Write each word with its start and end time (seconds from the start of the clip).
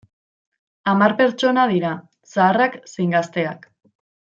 Hamar 0.93 1.11
pertsonak 1.21 1.75
dira, 1.75 1.93
zaharrak 2.35 2.81
zein 2.97 3.17
gazteak. 3.19 3.73